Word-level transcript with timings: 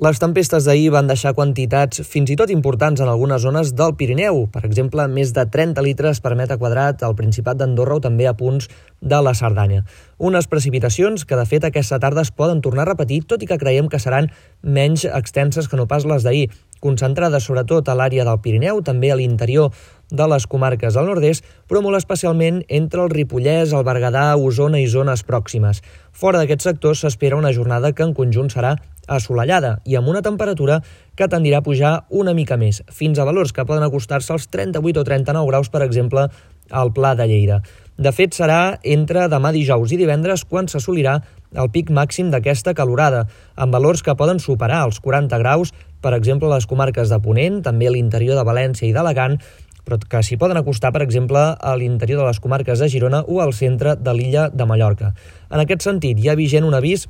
Les 0.00 0.16
tempestes 0.16 0.64
d'ahir 0.64 0.86
van 0.88 1.04
deixar 1.04 1.34
quantitats 1.36 2.00
fins 2.08 2.30
i 2.32 2.36
tot 2.40 2.48
importants 2.48 3.02
en 3.04 3.10
algunes 3.12 3.42
zones 3.44 3.74
del 3.76 3.92
Pirineu. 3.92 4.46
Per 4.48 4.62
exemple, 4.64 5.04
més 5.04 5.34
de 5.36 5.44
30 5.44 5.84
litres 5.84 6.22
per 6.24 6.32
metre 6.32 6.56
quadrat 6.56 7.04
al 7.04 7.12
Principat 7.14 7.60
d'Andorra 7.60 7.98
o 7.98 8.00
també 8.00 8.24
a 8.24 8.32
punts 8.32 8.70
de 9.02 9.20
la 9.20 9.34
Cerdanya. 9.36 9.84
Unes 10.16 10.48
precipitacions 10.48 11.26
que, 11.28 11.36
de 11.36 11.44
fet, 11.44 11.68
aquesta 11.68 12.00
tarda 12.00 12.24
es 12.24 12.32
poden 12.32 12.64
tornar 12.64 12.86
a 12.86 12.92
repetir, 12.94 13.20
tot 13.28 13.44
i 13.44 13.50
que 13.50 13.60
creiem 13.60 13.92
que 13.92 14.00
seran 14.00 14.30
menys 14.64 15.04
extenses 15.04 15.68
que 15.68 15.76
no 15.76 15.84
pas 15.84 16.08
les 16.08 16.24
d'ahir, 16.24 16.48
concentrades 16.80 17.44
sobretot 17.44 17.84
a 17.92 17.98
l'àrea 17.98 18.24
del 18.24 18.40
Pirineu, 18.40 18.80
també 18.80 19.12
a 19.12 19.18
l'interior 19.20 19.76
de 20.12 20.24
les 20.28 20.46
comarques 20.48 20.96
del 20.96 21.08
nord-est, 21.08 21.44
però 21.68 21.80
molt 21.84 22.00
especialment 22.00 22.62
entre 22.68 23.04
el 23.04 23.12
Ripollès, 23.12 23.76
el 23.76 23.84
Berguedà, 23.84 24.24
Osona 24.36 24.80
i 24.80 24.88
zones 24.88 25.22
pròximes. 25.28 25.84
Fora 26.12 26.40
d'aquests 26.40 26.68
sectors 26.68 27.04
s'espera 27.04 27.36
una 27.36 27.52
jornada 27.52 27.92
que 27.92 28.04
en 28.04 28.16
conjunt 28.16 28.50
serà 28.52 28.74
assolellada 29.08 29.78
i 29.84 29.96
amb 29.98 30.08
una 30.08 30.22
temperatura 30.22 30.80
que 31.16 31.28
tendirà 31.28 31.60
a 31.60 31.66
pujar 31.66 31.92
una 32.10 32.34
mica 32.34 32.56
més, 32.56 32.82
fins 32.90 33.18
a 33.18 33.26
valors 33.28 33.52
que 33.52 33.66
poden 33.68 33.84
acostar-se 33.84 34.32
als 34.32 34.48
38 34.48 35.00
o 35.00 35.04
39 35.04 35.50
graus, 35.50 35.68
per 35.68 35.82
exemple, 35.82 36.28
al 36.70 36.92
Pla 36.92 37.14
de 37.14 37.26
Lleida. 37.28 37.62
De 37.98 38.10
fet, 38.16 38.32
serà 38.34 38.78
entre 38.82 39.26
demà 39.28 39.52
dijous 39.52 39.92
i 39.92 39.98
divendres 40.00 40.46
quan 40.48 40.68
s'assolirà 40.68 41.18
el 41.52 41.68
pic 41.74 41.90
màxim 41.92 42.30
d'aquesta 42.32 42.72
calorada, 42.74 43.26
amb 43.54 43.74
valors 43.74 44.02
que 44.02 44.16
poden 44.16 44.40
superar 44.40 44.86
els 44.86 45.00
40 45.04 45.38
graus, 45.42 45.74
per 46.00 46.14
exemple, 46.16 46.48
a 46.48 46.56
les 46.56 46.66
comarques 46.66 47.12
de 47.12 47.20
Ponent, 47.20 47.60
també 47.62 47.86
a 47.86 47.92
l'interior 47.92 48.38
de 48.38 48.46
València 48.48 48.88
i 48.88 48.94
d'Alacant, 48.96 49.36
però 49.84 49.98
que 49.98 50.22
s'hi 50.22 50.38
poden 50.38 50.56
acostar, 50.56 50.92
per 50.94 51.02
exemple, 51.02 51.40
a 51.58 51.72
l'interior 51.76 52.22
de 52.22 52.28
les 52.30 52.40
comarques 52.40 52.78
de 52.78 52.88
Girona 52.88 53.22
o 53.26 53.40
al 53.42 53.52
centre 53.52 53.96
de 53.98 54.14
l'illa 54.14 54.48
de 54.48 54.66
Mallorca. 54.66 55.12
En 55.50 55.60
aquest 55.60 55.84
sentit, 55.84 56.18
hi 56.18 56.30
ha 56.30 56.38
vigent 56.38 56.64
un 56.64 56.78
avís 56.78 57.08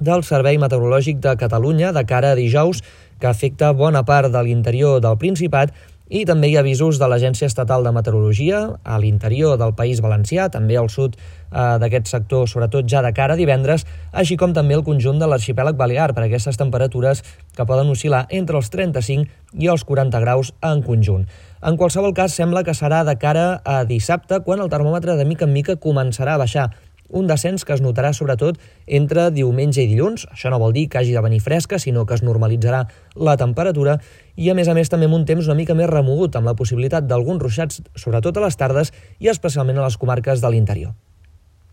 del 0.00 0.24
Servei 0.24 0.58
Meteorològic 0.58 1.20
de 1.20 1.36
Catalunya 1.36 1.92
de 1.92 2.02
cara 2.08 2.32
a 2.32 2.38
dijous 2.38 2.80
que 3.20 3.28
afecta 3.28 3.72
bona 3.76 4.02
part 4.08 4.32
de 4.32 4.42
l'interior 4.42 4.98
del 5.04 5.18
Principat 5.20 5.76
i 6.10 6.24
també 6.26 6.48
hi 6.50 6.56
ha 6.56 6.62
avisos 6.64 6.98
de 6.98 7.06
l'Agència 7.06 7.46
Estatal 7.46 7.84
de 7.86 7.92
Meteorologia 7.94 8.64
a 8.82 8.96
l'interior 8.98 9.54
del 9.60 9.76
País 9.78 10.00
Valencià, 10.02 10.48
també 10.50 10.74
al 10.76 10.90
sud 10.90 11.14
eh, 11.14 11.76
d'aquest 11.78 12.10
sector, 12.10 12.48
sobretot 12.50 12.88
ja 12.90 13.04
de 13.06 13.12
cara 13.14 13.36
a 13.36 13.38
divendres, 13.38 13.86
així 14.10 14.34
com 14.40 14.50
també 14.56 14.74
el 14.74 14.82
conjunt 14.82 15.22
de 15.22 15.28
l'arxipèlag 15.30 15.78
balear 15.78 16.10
per 16.16 16.24
aquestes 16.26 16.58
temperatures 16.58 17.22
que 17.54 17.66
poden 17.68 17.94
oscil·lar 17.94 18.24
entre 18.40 18.58
els 18.58 18.72
35 18.74 19.62
i 19.62 19.70
els 19.70 19.86
40 19.86 20.18
graus 20.26 20.50
en 20.66 20.82
conjunt. 20.82 21.28
En 21.62 21.78
qualsevol 21.78 22.16
cas, 22.16 22.34
sembla 22.34 22.64
que 22.66 22.74
serà 22.74 23.04
de 23.06 23.14
cara 23.20 23.60
a 23.62 23.84
dissabte, 23.86 24.42
quan 24.42 24.64
el 24.64 24.70
termòmetre 24.72 25.14
de 25.14 25.28
mica 25.28 25.46
en 25.46 25.54
mica 25.54 25.78
començarà 25.78 26.34
a 26.34 26.42
baixar 26.42 26.70
un 27.10 27.26
descens 27.26 27.64
que 27.64 27.74
es 27.74 27.82
notarà 27.84 28.12
sobretot 28.16 28.58
entre 28.86 29.28
diumenge 29.34 29.82
i 29.82 29.90
dilluns. 29.90 30.26
Això 30.30 30.52
no 30.52 30.60
vol 30.62 30.74
dir 30.76 30.88
que 30.88 31.00
hagi 31.00 31.12
de 31.16 31.24
venir 31.24 31.42
fresca, 31.44 31.78
sinó 31.78 32.06
que 32.06 32.16
es 32.16 32.24
normalitzarà 32.26 32.86
la 33.16 33.36
temperatura 33.36 33.98
i, 34.36 34.50
a 34.50 34.56
més 34.56 34.68
a 34.68 34.74
més, 34.78 34.88
també 34.88 35.10
amb 35.10 35.18
un 35.20 35.28
temps 35.28 35.50
una 35.50 35.58
mica 35.58 35.76
més 35.76 35.90
remogut, 35.90 36.36
amb 36.36 36.50
la 36.50 36.56
possibilitat 36.56 37.06
d'alguns 37.10 37.42
ruixats, 37.42 37.82
sobretot 37.94 38.36
a 38.36 38.46
les 38.46 38.56
tardes 38.56 38.94
i 39.18 39.28
especialment 39.28 39.78
a 39.78 39.88
les 39.88 40.00
comarques 40.00 40.40
de 40.40 40.50
l'interior. 40.54 40.96